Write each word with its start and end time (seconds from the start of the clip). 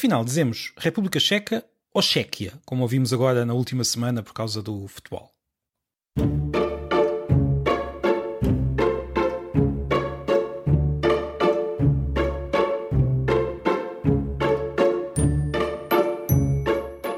Afinal, 0.00 0.24
dizemos 0.24 0.72
República 0.78 1.20
Checa 1.20 1.62
ou 1.92 2.00
Chequia, 2.00 2.54
como 2.64 2.80
ouvimos 2.80 3.12
agora 3.12 3.44
na 3.44 3.52
última 3.52 3.84
semana 3.84 4.22
por 4.22 4.32
causa 4.32 4.62
do 4.62 4.88
futebol. 4.88 5.30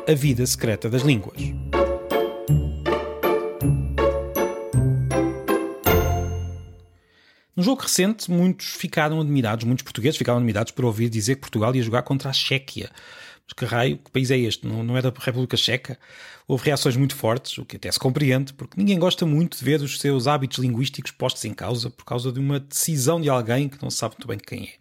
A 0.08 0.14
vida 0.16 0.44
secreta 0.44 0.90
das 0.90 1.02
línguas. 1.02 1.61
No 7.62 7.66
jogo 7.66 7.82
recente, 7.82 8.28
muitos 8.28 8.66
ficaram 8.70 9.20
admirados, 9.20 9.64
muitos 9.64 9.84
portugueses 9.84 10.18
ficaram 10.18 10.38
admirados 10.38 10.72
por 10.72 10.84
ouvir 10.84 11.08
dizer 11.08 11.36
que 11.36 11.42
Portugal 11.42 11.72
ia 11.76 11.80
jogar 11.80 12.02
contra 12.02 12.28
a 12.28 12.32
Chequia. 12.32 12.90
Mas 13.46 13.52
que 13.56 13.64
raio, 13.64 13.98
que 13.98 14.10
país 14.10 14.32
é 14.32 14.36
este? 14.36 14.66
Não, 14.66 14.82
não 14.82 14.96
é 14.96 15.00
da 15.00 15.12
República 15.16 15.56
Checa? 15.56 15.96
Houve 16.48 16.64
reações 16.64 16.96
muito 16.96 17.14
fortes, 17.14 17.56
o 17.58 17.64
que 17.64 17.76
até 17.76 17.92
se 17.92 18.00
compreende, 18.00 18.52
porque 18.52 18.74
ninguém 18.76 18.98
gosta 18.98 19.24
muito 19.24 19.56
de 19.56 19.64
ver 19.64 19.80
os 19.80 20.00
seus 20.00 20.26
hábitos 20.26 20.58
linguísticos 20.58 21.12
postos 21.12 21.44
em 21.44 21.54
causa 21.54 21.88
por 21.88 22.04
causa 22.04 22.32
de 22.32 22.40
uma 22.40 22.58
decisão 22.58 23.20
de 23.20 23.28
alguém 23.28 23.68
que 23.68 23.80
não 23.80 23.92
sabe 23.92 24.16
muito 24.16 24.26
bem 24.26 24.38
quem 24.38 24.64
é. 24.64 24.72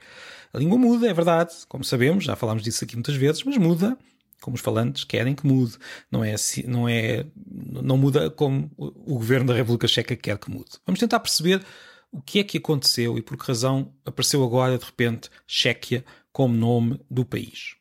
A 0.51 0.57
língua 0.57 0.79
muda, 0.79 1.07
é 1.07 1.13
verdade, 1.13 1.53
como 1.69 1.83
sabemos, 1.83 2.23
já 2.23 2.35
falámos 2.35 2.63
disso 2.63 2.83
aqui 2.83 2.95
muitas 2.95 3.15
vezes, 3.15 3.43
mas 3.43 3.57
muda 3.57 3.95
como 4.41 4.55
os 4.55 4.61
falantes 4.61 5.03
querem 5.03 5.35
que 5.35 5.45
mude. 5.45 5.77
Não 6.11 6.23
é, 6.23 6.33
assim, 6.33 6.63
não 6.63 6.89
é, 6.89 7.27
não 7.47 7.95
muda 7.95 8.31
como 8.31 8.71
o 8.75 9.13
governo 9.13 9.49
da 9.49 9.53
República 9.53 9.87
Checa 9.87 10.15
quer 10.15 10.39
que 10.39 10.49
mude. 10.49 10.71
Vamos 10.83 10.99
tentar 10.99 11.19
perceber 11.19 11.63
o 12.11 12.21
que 12.21 12.39
é 12.39 12.43
que 12.43 12.57
aconteceu 12.57 13.17
e 13.17 13.21
por 13.21 13.37
que 13.37 13.47
razão 13.47 13.93
apareceu 14.05 14.43
agora, 14.43 14.77
de 14.77 14.85
repente, 14.85 15.29
Chequia 15.47 16.03
como 16.31 16.53
nome 16.53 16.99
do 17.09 17.25
país. 17.25 17.80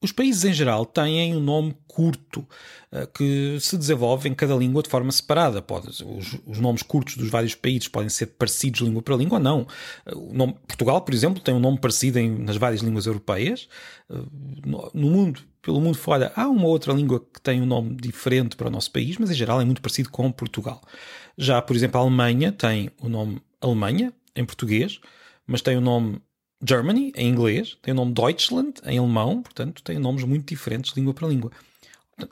Os 0.00 0.12
países 0.12 0.44
em 0.44 0.52
geral 0.52 0.86
têm 0.86 1.34
um 1.34 1.40
nome 1.40 1.76
curto 1.88 2.46
uh, 2.92 3.06
que 3.12 3.58
se 3.60 3.76
desenvolve 3.76 4.28
em 4.28 4.34
cada 4.34 4.54
língua 4.54 4.80
de 4.80 4.88
forma 4.88 5.10
separada. 5.10 5.60
Pode, 5.60 5.88
os, 5.88 6.38
os, 6.46 6.58
nomes 6.60 6.82
curtos 6.82 7.16
dos 7.16 7.28
vários 7.28 7.56
países 7.56 7.88
podem 7.88 8.08
ser 8.08 8.26
parecidos 8.26 8.80
língua 8.80 9.02
para 9.02 9.16
língua 9.16 9.38
ou 9.38 9.42
não. 9.42 9.66
O 10.14 10.32
nome, 10.32 10.54
Portugal, 10.68 11.00
por 11.00 11.12
exemplo, 11.12 11.42
tem 11.42 11.52
um 11.52 11.58
nome 11.58 11.80
parecido 11.80 12.20
em, 12.20 12.30
nas 12.30 12.56
várias 12.56 12.80
línguas 12.80 13.06
europeias. 13.06 13.68
Uh, 14.08 14.24
no, 14.64 14.90
no, 14.94 15.10
mundo, 15.10 15.40
pelo 15.60 15.80
mundo 15.80 15.98
fora, 15.98 16.32
há 16.36 16.48
uma 16.48 16.66
outra 16.66 16.92
língua 16.92 17.18
que 17.18 17.40
tem 17.40 17.60
um 17.60 17.66
nome 17.66 17.96
diferente 17.96 18.54
para 18.54 18.68
o 18.68 18.70
nosso 18.70 18.92
país, 18.92 19.18
mas 19.18 19.30
em 19.30 19.34
geral 19.34 19.60
é 19.60 19.64
muito 19.64 19.82
parecido 19.82 20.10
com 20.10 20.30
Portugal. 20.30 20.80
Já, 21.36 21.60
por 21.60 21.74
exemplo, 21.74 22.00
a 22.00 22.04
Alemanha 22.04 22.52
tem 22.52 22.88
o 23.02 23.08
nome 23.08 23.42
Alemanha, 23.60 24.12
em 24.36 24.44
português, 24.44 25.00
mas 25.44 25.60
tem 25.60 25.76
o 25.76 25.80
nome 25.80 26.20
Germany, 26.66 27.12
em 27.16 27.28
inglês, 27.28 27.76
tem 27.82 27.92
o 27.92 27.96
nome 27.96 28.12
Deutschland, 28.12 28.74
em 28.84 28.98
alemão, 28.98 29.42
portanto, 29.42 29.82
tem 29.82 29.98
nomes 29.98 30.24
muito 30.24 30.46
diferentes 30.46 30.92
língua 30.96 31.14
para 31.14 31.28
língua. 31.28 31.52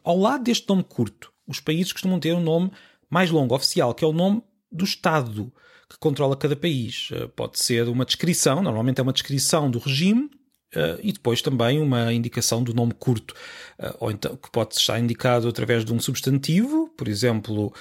Ao 0.03 0.19
lado 0.19 0.45
deste 0.45 0.69
nome 0.69 0.83
curto, 0.83 1.33
os 1.47 1.61
países 1.61 1.93
costumam 1.93 2.19
ter 2.19 2.35
um 2.35 2.41
nome 2.41 2.71
mais 3.09 3.31
longo, 3.31 3.55
oficial, 3.55 3.95
que 3.95 4.05
é 4.05 4.09
o 4.09 4.13
nome 4.13 4.43
do 4.71 4.85
Estado 4.85 5.53
que 5.89 5.99
controla 5.99 6.37
cada 6.37 6.57
país. 6.57 7.09
Eh, 7.13 7.29
pode 7.29 7.59
ser 7.59 7.89
uma 7.89 8.05
descrição, 8.05 8.63
normalmente 8.63 8.99
é 8.99 9.03
uma 9.03 9.13
descrição 9.13 9.71
do 9.71 9.79
regime, 9.79 10.31
Uh, 10.75 10.99
e 11.01 11.13
depois 11.13 11.41
também 11.41 11.81
uma 11.81 12.13
indicação 12.13 12.63
do 12.63 12.75
nome 12.75 12.93
curto, 12.93 13.35
uh, 13.79 13.97
ou 14.01 14.11
então 14.11 14.37
que 14.37 14.51
pode 14.51 14.75
estar 14.75 14.99
indicado 14.99 15.49
através 15.49 15.85
de 15.85 15.95
um 15.95 16.01
substantivo, 16.01 16.93
por 16.99 17.07
exemplo, 17.07 17.73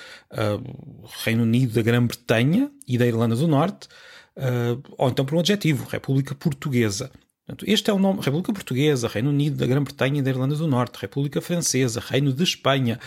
Reino 1.23 1.43
Unido 1.43 1.73
da 1.73 1.81
Grã-Bretanha 1.81 2.71
e 2.87 2.95
da 2.97 3.05
Irlanda 3.07 3.35
do 3.35 3.47
Norte, 3.47 3.89
ou 4.97 5.09
então 5.09 5.25
por 5.25 5.35
um 5.35 5.39
adjetivo, 5.39 5.87
República 5.89 6.35
Portuguesa. 6.35 7.11
Portanto, 7.45 7.65
este 7.67 7.89
é 7.89 7.93
o 7.93 7.99
nome: 7.99 8.21
República 8.21 8.51
Portuguesa, 8.53 9.07
Reino 9.07 9.29
Unido 9.29 9.57
da 9.57 9.67
Grã-Bretanha 9.67 10.19
e 10.19 10.21
da 10.21 10.29
Irlanda 10.29 10.55
do 10.55 10.67
Norte, 10.67 10.99
República 10.99 11.41
Francesa, 11.41 11.99
Reino 11.99 12.33
de 12.33 12.43
Espanha, 12.43 12.99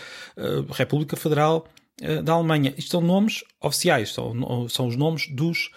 República 0.70 1.16
Federal 1.16 1.66
da 2.24 2.32
Alemanha. 2.32 2.72
Isto 2.78 2.92
são 2.92 3.00
nomes 3.00 3.42
oficiais, 3.60 4.12
são, 4.12 4.68
são 4.68 4.86
os 4.86 4.96
nomes 4.96 5.26
dos 5.28 5.70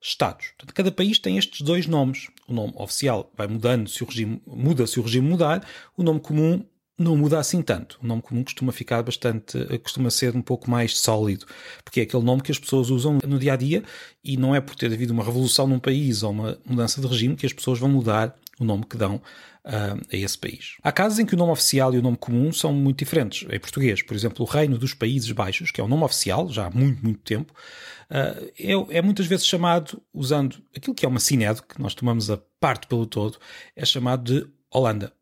Estados. 0.00 0.48
Portanto, 0.56 0.74
cada 0.74 0.92
país 0.92 1.18
tem 1.18 1.38
estes 1.38 1.60
dois 1.60 1.86
nomes. 1.86 2.28
O 2.48 2.52
nome 2.52 2.72
oficial 2.76 3.32
vai 3.36 3.46
mudando 3.46 3.88
se 3.88 4.02
o 4.02 4.06
regime 4.06 4.40
muda 4.46 4.86
se 4.86 5.00
o 5.00 5.02
regime 5.02 5.28
mudar. 5.28 5.66
O 5.96 6.02
nome 6.02 6.20
comum 6.20 6.64
não 6.98 7.16
muda 7.16 7.38
assim 7.38 7.62
tanto. 7.62 7.98
O 8.02 8.06
nome 8.06 8.20
comum 8.20 8.42
costuma 8.42 8.72
ficar 8.72 9.02
bastante, 9.02 9.58
costuma 9.78 10.10
ser 10.10 10.34
um 10.34 10.42
pouco 10.42 10.70
mais 10.70 10.98
sólido, 10.98 11.46
porque 11.84 12.00
é 12.00 12.02
aquele 12.02 12.24
nome 12.24 12.42
que 12.42 12.50
as 12.50 12.58
pessoas 12.58 12.90
usam 12.90 13.18
no 13.26 13.38
dia 13.38 13.52
a 13.52 13.56
dia 13.56 13.84
e 14.24 14.36
não 14.36 14.54
é 14.54 14.60
por 14.60 14.74
ter 14.74 14.92
havido 14.92 15.12
uma 15.12 15.22
revolução 15.22 15.66
num 15.66 15.78
país 15.78 16.22
ou 16.22 16.32
uma 16.32 16.58
mudança 16.66 17.00
de 17.00 17.06
regime 17.06 17.36
que 17.36 17.46
as 17.46 17.52
pessoas 17.52 17.78
vão 17.78 17.88
mudar 17.88 18.34
o 18.58 18.64
nome 18.64 18.84
que 18.84 18.96
dão 18.96 19.22
uh, 19.64 20.00
a 20.12 20.16
esse 20.16 20.36
país. 20.36 20.76
Há 20.82 20.90
casos 20.90 21.18
em 21.18 21.26
que 21.26 21.34
o 21.34 21.38
nome 21.38 21.52
oficial 21.52 21.94
e 21.94 21.98
o 21.98 22.02
nome 22.02 22.16
comum 22.16 22.52
são 22.52 22.72
muito 22.72 22.98
diferentes. 22.98 23.46
Em 23.50 23.60
português, 23.60 24.02
por 24.02 24.16
exemplo, 24.16 24.44
o 24.44 24.48
Reino 24.48 24.78
dos 24.78 24.94
Países 24.94 25.30
Baixos, 25.30 25.70
que 25.70 25.80
é 25.80 25.84
o 25.84 25.88
nome 25.88 26.04
oficial 26.04 26.48
já 26.48 26.66
há 26.66 26.70
muito, 26.70 27.02
muito 27.02 27.20
tempo, 27.20 27.52
uh, 28.10 28.50
é, 28.58 28.98
é, 28.98 29.02
muitas 29.02 29.26
vezes 29.26 29.46
chamado, 29.46 30.02
usando 30.12 30.56
aquilo 30.76 30.94
que 30.94 31.06
é 31.06 31.08
uma 31.08 31.20
sinédo, 31.20 31.62
que 31.62 31.80
nós 31.80 31.94
tomamos 31.94 32.30
a 32.30 32.38
parte 32.58 32.86
pelo 32.86 33.06
todo, 33.06 33.38
é 33.76 33.84
chamado 33.84 34.24
de 34.24 34.50
Holanda. 34.70 35.12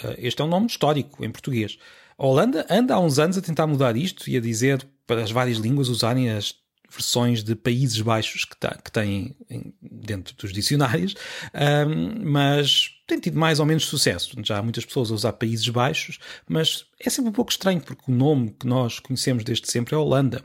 Uh, 0.00 0.14
este 0.18 0.40
é 0.40 0.44
um 0.44 0.48
nome 0.48 0.66
histórico 0.66 1.24
em 1.24 1.30
português. 1.30 1.78
A 2.16 2.26
Holanda 2.26 2.66
anda 2.70 2.94
há 2.94 3.00
uns 3.00 3.18
anos 3.18 3.36
a 3.36 3.42
tentar 3.42 3.66
mudar 3.66 3.96
isto 3.96 4.28
e 4.28 4.36
a 4.36 4.40
dizer 4.40 4.86
para 5.06 5.22
as 5.22 5.30
várias 5.30 5.58
línguas 5.58 5.88
usarem 5.88 6.30
as 6.30 6.54
versões 6.92 7.42
de 7.42 7.54
Países 7.54 8.00
Baixos 8.00 8.44
que, 8.44 8.56
tá, 8.56 8.74
que 8.74 8.92
têm 8.92 9.34
dentro 9.80 10.36
dos 10.36 10.52
dicionários, 10.52 11.14
um, 11.54 12.30
mas 12.30 12.90
tem 13.06 13.18
tido 13.18 13.38
mais 13.38 13.58
ou 13.58 13.66
menos 13.66 13.86
sucesso. 13.86 14.36
Já 14.44 14.58
há 14.58 14.62
muitas 14.62 14.84
pessoas 14.84 15.10
a 15.10 15.14
usar 15.14 15.32
Países 15.32 15.66
Baixos, 15.68 16.18
mas 16.46 16.84
é 17.00 17.08
sempre 17.08 17.30
um 17.30 17.32
pouco 17.32 17.50
estranho 17.50 17.80
porque 17.80 18.10
o 18.10 18.14
nome 18.14 18.54
que 18.58 18.66
nós 18.66 18.98
conhecemos 18.98 19.42
desde 19.42 19.70
sempre 19.70 19.94
é 19.94 19.98
Holanda. 19.98 20.42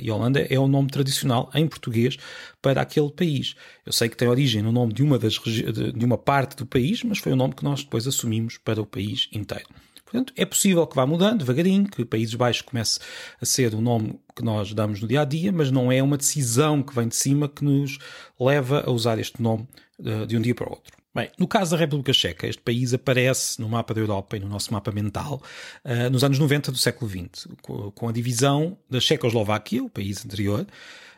E 0.00 0.10
Holanda 0.10 0.40
é 0.50 0.58
o 0.58 0.66
nome 0.66 0.88
tradicional 0.88 1.50
em 1.54 1.66
português 1.66 2.18
para 2.60 2.82
aquele 2.82 3.10
país. 3.10 3.54
Eu 3.86 3.92
sei 3.92 4.08
que 4.08 4.16
tem 4.16 4.28
origem 4.28 4.62
no 4.62 4.70
nome 4.70 4.92
de 4.92 5.02
uma, 5.02 5.18
das, 5.18 5.34
de 5.34 6.04
uma 6.04 6.18
parte 6.18 6.56
do 6.56 6.66
país, 6.66 7.02
mas 7.02 7.18
foi 7.18 7.32
o 7.32 7.36
nome 7.36 7.54
que 7.54 7.64
nós 7.64 7.82
depois 7.82 8.06
assumimos 8.06 8.58
para 8.58 8.80
o 8.80 8.86
país 8.86 9.28
inteiro. 9.32 9.68
Portanto, 10.12 10.34
é 10.36 10.44
possível 10.44 10.86
que 10.86 10.94
vá 10.94 11.06
mudando 11.06 11.38
devagarinho, 11.38 11.88
que 11.88 12.04
Países 12.04 12.34
Baixos 12.34 12.60
comece 12.60 13.00
a 13.40 13.46
ser 13.46 13.74
o 13.74 13.80
nome 13.80 14.20
que 14.36 14.44
nós 14.44 14.74
damos 14.74 15.00
no 15.00 15.08
dia 15.08 15.22
a 15.22 15.24
dia, 15.24 15.50
mas 15.50 15.70
não 15.70 15.90
é 15.90 16.02
uma 16.02 16.18
decisão 16.18 16.82
que 16.82 16.94
vem 16.94 17.08
de 17.08 17.16
cima 17.16 17.48
que 17.48 17.64
nos 17.64 17.96
leva 18.38 18.84
a 18.86 18.90
usar 18.90 19.18
este 19.18 19.40
nome 19.40 19.66
eh, 20.04 20.26
de 20.26 20.36
um 20.36 20.42
dia 20.42 20.54
para 20.54 20.68
o 20.68 20.72
outro. 20.72 21.01
Bem, 21.14 21.30
no 21.38 21.46
caso 21.46 21.72
da 21.72 21.76
República 21.76 22.10
Checa, 22.12 22.46
este 22.46 22.62
país 22.62 22.94
aparece 22.94 23.60
no 23.60 23.68
mapa 23.68 23.92
da 23.92 24.00
Europa 24.00 24.34
e 24.36 24.40
no 24.40 24.48
nosso 24.48 24.72
mapa 24.72 24.90
mental 24.90 25.42
uh, 25.84 26.10
nos 26.10 26.24
anos 26.24 26.38
90 26.38 26.72
do 26.72 26.78
século 26.78 27.10
XX, 27.10 27.48
com 27.94 28.08
a 28.08 28.12
divisão 28.12 28.78
da 28.88 28.98
Checoslováquia, 28.98 29.84
o 29.84 29.90
país 29.90 30.24
anterior, 30.24 30.66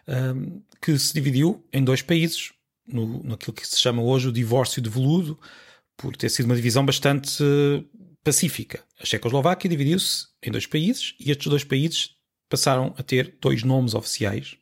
uh, 0.09 0.63
que 0.83 0.99
se 0.99 1.15
dividiu 1.15 1.65
em 1.73 1.85
dois 1.85 2.03
países, 2.03 2.53
no, 2.85 3.23
naquilo 3.23 3.53
que 3.53 3.67
se 3.67 3.79
chama 3.79 4.03
hoje 4.03 4.29
o 4.29 4.33
divórcio 4.33 4.83
de 4.83 4.91
veludo, 4.91 5.39
por 5.97 6.17
ter 6.17 6.29
sido 6.29 6.47
uma 6.47 6.57
divisão 6.57 6.85
bastante 6.85 7.45
pacífica. 8.25 8.83
A 9.01 9.07
Checoslováquia 9.07 9.71
dividiu-se 9.71 10.27
em 10.43 10.51
dois 10.51 10.67
países 10.67 11.15
e 11.21 11.31
estes 11.31 11.47
dois 11.47 11.63
países 11.63 12.17
passaram 12.49 12.93
a 12.99 13.03
ter 13.05 13.37
dois 13.41 13.63
nomes 13.63 13.95
oficiais. 13.95 14.57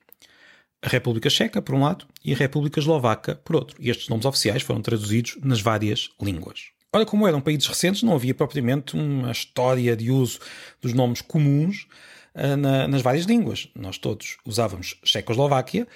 A 0.82 0.88
República 0.88 1.30
Checa, 1.30 1.62
por 1.62 1.76
um 1.76 1.82
lado, 1.82 2.06
e 2.24 2.34
a 2.34 2.36
República 2.36 2.80
Eslovaca, 2.80 3.36
por 3.36 3.54
outro. 3.54 3.76
E 3.80 3.88
estes 3.88 4.08
nomes 4.08 4.26
oficiais 4.26 4.62
foram 4.62 4.82
traduzidos 4.82 5.38
nas 5.40 5.60
várias 5.60 6.10
línguas. 6.20 6.72
Ora, 6.92 7.06
como 7.06 7.26
eram 7.26 7.40
países 7.40 7.66
recentes, 7.66 8.02
não 8.02 8.14
havia 8.14 8.34
propriamente 8.34 8.94
uma 8.96 9.30
história 9.30 9.96
de 9.96 10.10
uso 10.10 10.40
dos 10.80 10.92
nomes 10.92 11.22
comuns 11.22 11.86
uh, 12.34 12.56
na, 12.56 12.88
nas 12.88 13.00
várias 13.00 13.24
línguas. 13.24 13.68
Nós 13.74 13.96
todos 13.96 14.36
usávamos 14.44 14.98
Checoslováquia, 15.04 15.86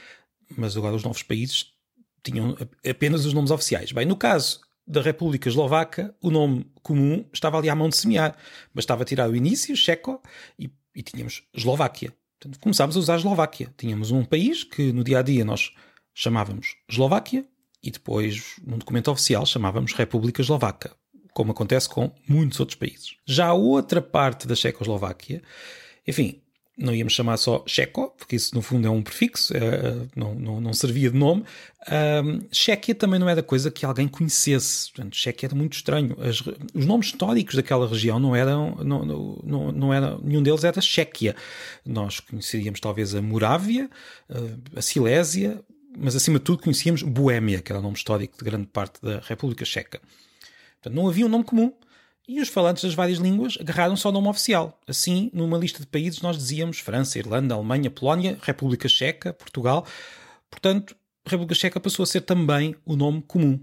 mas 0.56 0.76
agora 0.76 0.94
os 0.94 1.02
novos 1.02 1.22
países 1.22 1.66
tinham 2.22 2.56
apenas 2.88 3.26
os 3.26 3.32
nomes 3.34 3.50
oficiais. 3.50 3.92
Bem, 3.92 4.06
no 4.06 4.16
caso 4.16 4.60
da 4.86 5.02
República 5.02 5.48
Eslovaca, 5.48 6.14
o 6.22 6.30
nome 6.30 6.64
comum 6.82 7.24
estava 7.32 7.58
ali 7.58 7.68
à 7.68 7.74
mão 7.74 7.88
de 7.88 7.96
semear. 7.96 8.36
Bastava 8.72 9.04
tirar 9.04 9.28
o 9.28 9.36
início, 9.36 9.76
Checo, 9.76 10.22
e, 10.58 10.70
e 10.94 11.02
tínhamos 11.02 11.42
Eslováquia. 11.52 12.14
Portanto, 12.38 12.60
começámos 12.60 12.96
a 12.96 13.00
usar 13.00 13.14
a 13.14 13.16
Eslováquia. 13.16 13.72
Tínhamos 13.76 14.10
um 14.10 14.24
país 14.24 14.62
que 14.62 14.92
no 14.92 15.02
dia 15.02 15.18
a 15.18 15.22
dia 15.22 15.44
nós 15.44 15.72
chamávamos 16.14 16.76
Eslováquia 16.88 17.46
e 17.82 17.90
depois, 17.90 18.56
num 18.64 18.78
documento 18.78 19.10
oficial, 19.10 19.46
chamávamos 19.46 19.92
República 19.92 20.42
Eslovaca, 20.42 20.94
como 21.32 21.52
acontece 21.52 21.88
com 21.88 22.12
muitos 22.28 22.60
outros 22.60 22.76
países. 22.76 23.16
Já 23.24 23.46
a 23.46 23.54
outra 23.54 24.02
parte 24.02 24.46
da 24.46 24.54
Checoslováquia, 24.54 25.42
enfim, 26.06 26.42
não 26.76 26.94
íamos 26.94 27.14
chamar 27.14 27.38
só 27.38 27.64
Checo, 27.66 28.14
porque 28.18 28.36
isso 28.36 28.54
no 28.54 28.60
fundo 28.60 28.86
é 28.86 28.90
um 28.90 29.02
prefixo, 29.02 29.56
é, 29.56 30.06
não, 30.14 30.34
não, 30.34 30.60
não, 30.60 30.72
servia 30.74 31.10
de 31.10 31.16
nome. 31.16 31.42
Chequia 32.52 32.94
também 32.94 33.18
não 33.18 33.28
era 33.28 33.42
coisa 33.42 33.70
que 33.70 33.86
alguém 33.86 34.06
conhecesse. 34.06 34.92
Portanto, 34.92 35.16
Chequia 35.16 35.46
era 35.48 35.56
muito 35.56 35.74
estranho. 35.74 36.16
As, 36.20 36.42
os 36.74 36.84
nomes 36.84 37.06
históricos 37.06 37.54
daquela 37.54 37.88
região 37.88 38.18
não 38.18 38.36
eram, 38.36 38.76
não, 38.84 39.04
não, 39.42 39.72
não 39.72 39.94
era, 39.94 40.18
nenhum 40.22 40.42
deles 40.42 40.64
era 40.64 40.80
Chequia. 40.80 41.34
Nós 41.84 42.20
conheceríamos 42.20 42.78
talvez 42.78 43.14
a 43.14 43.22
Morávia, 43.22 43.88
a 44.74 44.82
Silésia, 44.82 45.62
mas 45.96 46.14
acima 46.14 46.38
de 46.38 46.44
tudo 46.44 46.62
conhecíamos 46.62 47.02
Boémia, 47.02 47.62
que 47.62 47.72
era 47.72 47.78
o 47.78 47.82
nome 47.82 47.96
histórico 47.96 48.36
de 48.36 48.44
grande 48.44 48.66
parte 48.66 49.00
da 49.00 49.20
República 49.20 49.64
Checa. 49.64 50.00
Portanto, 50.74 50.94
não 50.94 51.08
havia 51.08 51.24
um 51.24 51.28
nome 51.28 51.44
comum. 51.44 51.72
E 52.28 52.40
os 52.40 52.48
falantes 52.48 52.82
das 52.82 52.94
várias 52.94 53.18
línguas 53.18 53.56
agarraram 53.60 53.96
só 53.96 54.08
o 54.08 54.12
nome 54.12 54.28
oficial. 54.28 54.80
Assim, 54.86 55.30
numa 55.32 55.56
lista 55.56 55.78
de 55.78 55.86
países, 55.86 56.20
nós 56.20 56.36
dizíamos 56.36 56.80
França, 56.80 57.18
Irlanda, 57.18 57.54
Alemanha, 57.54 57.90
Polónia, 57.90 58.36
República 58.42 58.88
Checa, 58.88 59.32
Portugal. 59.32 59.86
Portanto, 60.50 60.96
República 61.24 61.54
Checa 61.54 61.78
passou 61.78 62.02
a 62.02 62.06
ser 62.06 62.22
também 62.22 62.74
o 62.84 62.96
nome 62.96 63.22
comum. 63.22 63.60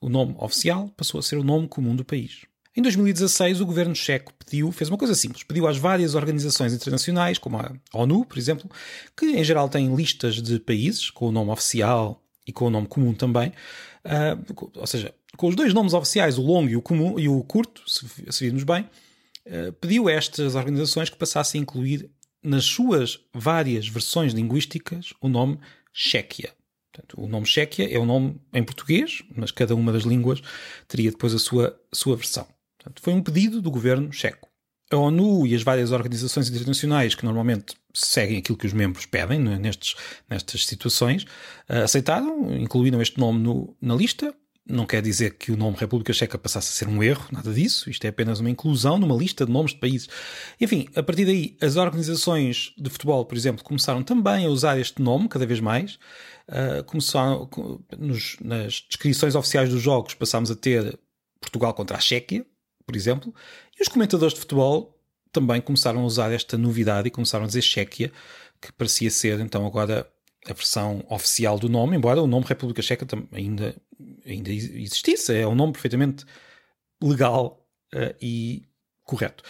O 0.00 0.08
nome 0.08 0.34
oficial 0.38 0.88
passou 0.96 1.20
a 1.20 1.22
ser 1.22 1.36
o 1.36 1.44
nome 1.44 1.68
comum 1.68 1.94
do 1.94 2.04
país. 2.04 2.46
Em 2.74 2.80
2016, 2.80 3.60
o 3.60 3.66
governo 3.66 3.94
checo 3.94 4.32
pediu, 4.32 4.72
fez 4.72 4.88
uma 4.88 4.96
coisa 4.96 5.14
simples, 5.14 5.44
pediu 5.44 5.66
às 5.66 5.76
várias 5.76 6.14
organizações 6.14 6.72
internacionais, 6.72 7.36
como 7.36 7.58
a 7.58 7.70
ONU, 7.92 8.24
por 8.24 8.38
exemplo, 8.38 8.70
que 9.14 9.26
em 9.26 9.44
geral 9.44 9.68
têm 9.68 9.94
listas 9.94 10.40
de 10.40 10.58
países 10.58 11.10
com 11.10 11.28
o 11.28 11.32
nome 11.32 11.50
oficial 11.50 12.22
e 12.46 12.52
com 12.52 12.66
o 12.66 12.70
nome 12.70 12.86
comum 12.86 13.12
também, 13.12 13.52
uh, 14.06 14.70
ou 14.76 14.86
seja, 14.86 15.14
com 15.36 15.48
os 15.48 15.56
dois 15.56 15.72
nomes 15.72 15.94
oficiais, 15.94 16.38
o 16.38 16.42
longo 16.42 16.68
e 16.68 16.76
o 16.76 16.82
comum 16.82 17.18
e 17.18 17.28
o 17.28 17.42
curto, 17.44 17.82
se, 17.88 18.06
se 18.30 18.44
virmos 18.44 18.64
bem, 18.64 18.88
uh, 19.46 19.72
pediu 19.74 20.08
a 20.08 20.12
estas 20.12 20.54
organizações 20.54 21.10
que 21.10 21.16
passassem 21.16 21.60
a 21.60 21.62
incluir 21.62 22.10
nas 22.42 22.64
suas 22.64 23.20
várias 23.32 23.86
versões 23.88 24.32
linguísticas 24.32 25.12
o 25.20 25.28
nome 25.28 25.58
Chequia. 25.92 26.52
Portanto, 26.92 27.22
o 27.22 27.26
nome 27.26 27.46
Chequia 27.46 27.88
é 27.90 27.98
o 27.98 28.04
nome 28.04 28.40
em 28.52 28.62
português, 28.62 29.22
mas 29.34 29.50
cada 29.50 29.74
uma 29.74 29.92
das 29.92 30.02
línguas 30.02 30.42
teria 30.86 31.10
depois 31.10 31.34
a 31.34 31.38
sua, 31.38 31.80
sua 31.92 32.16
versão. 32.16 32.46
Portanto, 32.78 33.00
foi 33.02 33.14
um 33.14 33.22
pedido 33.22 33.62
do 33.62 33.70
governo 33.70 34.12
checo. 34.12 34.48
A 34.90 34.96
ONU 34.96 35.46
e 35.46 35.54
as 35.54 35.62
várias 35.62 35.90
organizações 35.90 36.50
internacionais 36.50 37.14
que 37.14 37.24
normalmente 37.24 37.74
seguem 37.94 38.36
aquilo 38.36 38.58
que 38.58 38.66
os 38.66 38.74
membros 38.74 39.06
pedem 39.06 39.40
né, 39.40 39.58
nestes, 39.58 39.94
nestas 40.28 40.66
situações 40.66 41.22
uh, 41.22 41.84
aceitaram, 41.84 42.54
incluíram 42.56 43.00
este 43.00 43.18
nome 43.18 43.38
no, 43.38 43.74
na 43.80 43.94
lista. 43.94 44.34
Não 44.64 44.86
quer 44.86 45.02
dizer 45.02 45.34
que 45.38 45.50
o 45.50 45.56
nome 45.56 45.76
República 45.76 46.12
Checa 46.12 46.38
passasse 46.38 46.68
a 46.68 46.72
ser 46.72 46.88
um 46.88 47.02
erro, 47.02 47.26
nada 47.32 47.52
disso. 47.52 47.90
Isto 47.90 48.04
é 48.04 48.08
apenas 48.08 48.38
uma 48.38 48.48
inclusão 48.48 48.96
numa 48.96 49.16
lista 49.16 49.44
de 49.44 49.50
nomes 49.50 49.72
de 49.72 49.78
países. 49.78 50.08
Enfim, 50.60 50.88
a 50.94 51.02
partir 51.02 51.24
daí, 51.24 51.56
as 51.60 51.76
organizações 51.76 52.72
de 52.78 52.88
futebol, 52.88 53.24
por 53.24 53.36
exemplo, 53.36 53.64
começaram 53.64 54.04
também 54.04 54.46
a 54.46 54.48
usar 54.48 54.78
este 54.78 55.02
nome 55.02 55.28
cada 55.28 55.44
vez 55.44 55.58
mais. 55.58 55.98
Uh, 56.48 56.84
começaram, 56.86 57.48
nos, 57.98 58.36
nas 58.40 58.84
descrições 58.88 59.34
oficiais 59.34 59.68
dos 59.68 59.82
jogos, 59.82 60.14
passámos 60.14 60.50
a 60.50 60.54
ter 60.54 60.96
Portugal 61.40 61.74
contra 61.74 61.96
a 61.96 62.00
Chequia, 62.00 62.46
por 62.86 62.94
exemplo, 62.94 63.34
e 63.78 63.82
os 63.82 63.88
comentadores 63.88 64.34
de 64.34 64.40
futebol 64.40 64.96
também 65.32 65.60
começaram 65.60 66.02
a 66.02 66.04
usar 66.04 66.30
esta 66.30 66.56
novidade 66.56 67.08
e 67.08 67.10
começaram 67.10 67.44
a 67.44 67.46
dizer 67.48 67.62
Chequia, 67.62 68.12
que 68.60 68.70
parecia 68.72 69.10
ser 69.10 69.40
então 69.40 69.66
agora 69.66 70.08
a 70.48 70.52
versão 70.52 71.04
oficial 71.08 71.58
do 71.58 71.68
nome, 71.68 71.96
embora 71.96 72.22
o 72.22 72.26
nome 72.26 72.46
República 72.46 72.82
Checa 72.82 73.06
ainda, 73.32 73.74
ainda 74.26 74.50
existisse, 74.50 75.34
é 75.34 75.46
um 75.46 75.54
nome 75.54 75.72
perfeitamente 75.72 76.24
legal 77.02 77.64
uh, 77.94 78.14
e 78.20 78.62
correto. 79.04 79.44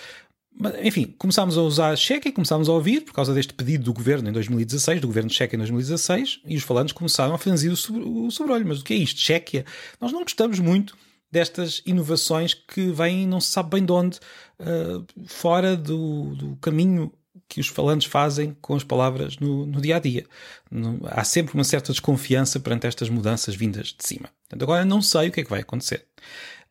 Mas, 0.54 0.74
enfim, 0.84 1.14
começámos 1.18 1.56
a 1.56 1.62
usar 1.62 1.96
Checa 1.96 2.28
e 2.28 2.32
começámos 2.32 2.68
a 2.68 2.72
ouvir 2.72 3.00
por 3.02 3.14
causa 3.14 3.32
deste 3.32 3.54
pedido 3.54 3.84
do 3.84 3.92
governo 3.92 4.28
em 4.28 4.32
2016, 4.32 5.00
do 5.00 5.06
governo 5.06 5.30
Checa 5.30 5.56
em 5.56 5.58
2016, 5.58 6.40
e 6.44 6.56
os 6.56 6.62
falantes 6.62 6.92
começaram 6.92 7.34
a 7.34 7.38
franzir 7.38 7.72
o, 7.72 7.76
sobre, 7.76 8.02
o. 8.02 8.28
Mas 8.66 8.80
o 8.80 8.84
que 8.84 8.92
é 8.92 8.96
isto? 8.96 9.18
Chequia? 9.18 9.64
Nós 10.00 10.12
não 10.12 10.20
gostamos 10.20 10.58
muito 10.58 10.96
destas 11.30 11.82
inovações 11.86 12.52
que 12.52 12.92
vêm 12.92 13.26
não 13.26 13.40
se 13.40 13.48
sabe 13.48 13.70
bem 13.70 13.86
de 13.86 13.92
onde, 13.92 14.18
uh, 14.60 15.04
fora 15.26 15.74
do, 15.74 16.34
do, 16.36 16.56
caminho 16.56 17.10
que 17.52 17.60
os 17.60 17.68
falantes 17.68 18.06
fazem 18.06 18.56
com 18.62 18.74
as 18.74 18.82
palavras 18.82 19.36
no, 19.36 19.66
no 19.66 19.78
dia 19.78 19.96
a 19.96 19.98
dia. 19.98 20.24
No, 20.70 20.98
há 21.04 21.22
sempre 21.22 21.52
uma 21.52 21.64
certa 21.64 21.92
desconfiança 21.92 22.58
perante 22.58 22.86
estas 22.86 23.10
mudanças 23.10 23.54
vindas 23.54 23.88
de 23.88 24.06
cima. 24.06 24.30
Portanto, 24.48 24.62
agora 24.62 24.86
não 24.86 25.02
sei 25.02 25.28
o 25.28 25.30
que 25.30 25.42
é 25.42 25.44
que 25.44 25.50
vai 25.50 25.60
acontecer. 25.60 26.06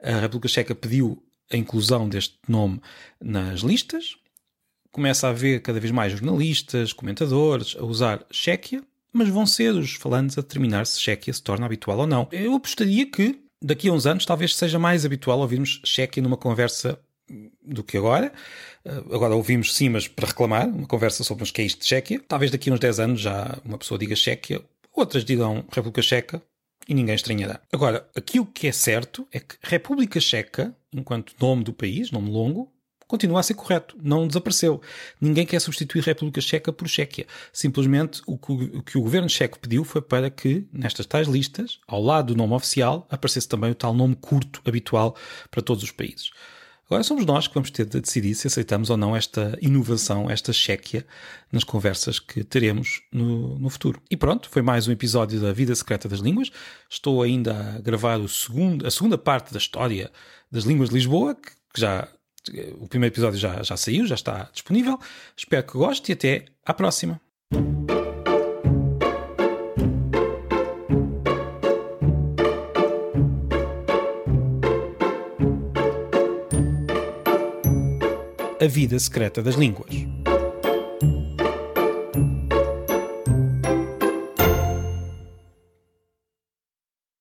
A 0.01 0.21
República 0.21 0.47
Checa 0.47 0.73
pediu 0.73 1.23
a 1.51 1.55
inclusão 1.55 2.09
deste 2.09 2.35
nome 2.47 2.81
nas 3.21 3.59
listas. 3.59 4.15
Começa 4.91 5.27
a 5.27 5.29
haver 5.29 5.61
cada 5.61 5.79
vez 5.79 5.91
mais 5.91 6.13
jornalistas, 6.13 6.93
comentadores 6.93 7.75
a 7.77 7.85
usar 7.85 8.25
Chequia, 8.31 8.83
mas 9.13 9.29
vão 9.29 9.45
ser 9.45 9.75
os 9.75 9.93
falantes 9.93 10.35
a 10.39 10.41
determinar 10.41 10.87
se 10.87 10.99
Chequia 10.99 11.31
se 11.31 11.43
torna 11.43 11.67
habitual 11.67 11.99
ou 11.99 12.07
não. 12.07 12.27
Eu 12.31 12.55
apostaria 12.55 13.05
que 13.05 13.39
daqui 13.61 13.87
a 13.87 13.93
uns 13.93 14.07
anos 14.07 14.25
talvez 14.25 14.55
seja 14.55 14.79
mais 14.79 15.05
habitual 15.05 15.41
ouvirmos 15.41 15.79
Chequia 15.85 16.23
numa 16.23 16.37
conversa 16.37 16.99
do 17.63 17.83
que 17.83 17.97
agora. 17.97 18.33
Uh, 18.85 19.15
agora 19.15 19.35
ouvimos 19.35 19.75
sim, 19.75 19.89
mas 19.89 20.07
para 20.07 20.27
reclamar, 20.27 20.67
uma 20.67 20.87
conversa 20.87 21.23
sobre 21.23 21.47
é 21.57 21.61
isto 21.61 21.81
de 21.81 21.85
Chequia. 21.85 22.21
Talvez 22.27 22.51
daqui 22.51 22.69
a 22.69 22.73
uns 22.73 22.79
10 22.79 22.99
anos 22.99 23.21
já 23.21 23.59
uma 23.63 23.77
pessoa 23.77 23.97
diga 23.97 24.15
Chequia, 24.15 24.61
outras 24.93 25.23
digam 25.23 25.63
República 25.71 26.01
Checa 26.01 26.41
e 26.87 26.93
ninguém 26.93 27.15
estranhará. 27.15 27.61
Agora, 27.71 28.07
aqui 28.15 28.39
o 28.39 28.45
que 28.45 28.67
é 28.67 28.71
certo 28.71 29.27
é 29.31 29.39
que 29.39 29.55
República 29.61 30.19
Checa, 30.19 30.75
enquanto 30.91 31.33
nome 31.39 31.63
do 31.63 31.73
país, 31.73 32.11
nome 32.11 32.29
longo, 32.29 32.71
continua 33.11 33.41
a 33.41 33.43
ser 33.43 33.55
correto, 33.55 33.97
não 34.01 34.25
desapareceu. 34.25 34.81
Ninguém 35.19 35.45
quer 35.45 35.59
substituir 35.59 36.01
República 36.01 36.39
Checa 36.39 36.71
por 36.71 36.87
Chequia. 36.87 37.27
Simplesmente 37.51 38.21
o 38.25 38.37
que, 38.37 38.51
o 38.51 38.81
que 38.81 38.97
o 38.97 39.01
governo 39.01 39.29
checo 39.29 39.59
pediu 39.59 39.83
foi 39.83 40.01
para 40.01 40.29
que, 40.29 40.65
nestas 40.71 41.05
tais 41.05 41.27
listas, 41.27 41.79
ao 41.85 42.01
lado 42.01 42.27
do 42.33 42.37
nome 42.37 42.53
oficial, 42.53 43.05
aparecesse 43.11 43.49
também 43.49 43.71
o 43.71 43.75
tal 43.75 43.93
nome 43.93 44.15
curto 44.15 44.61
habitual 44.65 45.15
para 45.49 45.61
todos 45.61 45.83
os 45.83 45.91
países. 45.91 46.31
Agora 46.91 47.05
somos 47.05 47.25
nós 47.25 47.47
que 47.47 47.53
vamos 47.53 47.71
ter 47.71 47.85
de 47.85 48.01
decidir 48.01 48.35
se 48.35 48.47
aceitamos 48.47 48.89
ou 48.89 48.97
não 48.97 49.15
esta 49.15 49.57
inovação, 49.61 50.29
esta 50.29 50.51
Chequia, 50.51 51.05
nas 51.49 51.63
conversas 51.63 52.19
que 52.19 52.43
teremos 52.43 53.01
no, 53.13 53.57
no, 53.57 53.69
futuro. 53.69 54.01
E 54.11 54.17
pronto, 54.17 54.49
foi 54.49 54.61
mais 54.61 54.89
um 54.89 54.91
episódio 54.91 55.39
da 55.39 55.53
Vida 55.53 55.73
Secreta 55.73 56.09
das 56.09 56.19
Línguas. 56.19 56.51
Estou 56.89 57.23
ainda 57.23 57.77
a 57.77 57.79
gravar 57.79 58.19
o 58.19 58.27
segundo, 58.27 58.85
a 58.85 58.91
segunda 58.91 59.17
parte 59.17 59.53
da 59.53 59.57
história 59.57 60.11
das 60.51 60.65
línguas 60.65 60.89
de 60.89 60.95
Lisboa, 60.95 61.33
que, 61.33 61.51
que 61.73 61.79
já 61.79 62.09
o 62.81 62.89
primeiro 62.89 63.13
episódio 63.13 63.39
já, 63.39 63.63
já 63.63 63.77
saiu, 63.77 64.05
já 64.05 64.15
está 64.15 64.49
disponível. 64.51 64.99
Espero 65.37 65.65
que 65.65 65.77
goste 65.77 66.11
e 66.11 66.13
até 66.13 66.43
à 66.65 66.73
próxima. 66.73 67.21
A 78.61 78.67
vida 78.67 78.99
secreta 78.99 79.41
das 79.41 79.55
línguas. 79.55 79.89